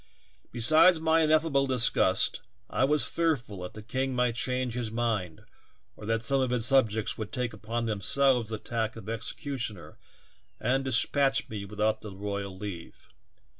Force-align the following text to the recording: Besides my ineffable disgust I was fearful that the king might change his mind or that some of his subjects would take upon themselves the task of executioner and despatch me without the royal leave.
Besides 0.51 0.99
my 0.99 1.21
ineffable 1.21 1.67
disgust 1.67 2.41
I 2.71 2.83
was 2.85 3.05
fearful 3.05 3.61
that 3.61 3.75
the 3.75 3.83
king 3.83 4.15
might 4.15 4.33
change 4.33 4.73
his 4.73 4.91
mind 4.91 5.41
or 5.95 6.07
that 6.07 6.23
some 6.25 6.41
of 6.41 6.49
his 6.49 6.65
subjects 6.65 7.19
would 7.19 7.31
take 7.31 7.53
upon 7.53 7.85
themselves 7.85 8.49
the 8.49 8.57
task 8.57 8.95
of 8.95 9.07
executioner 9.07 9.99
and 10.59 10.83
despatch 10.83 11.47
me 11.49 11.65
without 11.65 12.01
the 12.01 12.09
royal 12.15 12.57
leave. 12.57 13.09